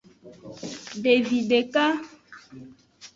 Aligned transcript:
Devi 1.03 1.39
deka. 1.49 1.85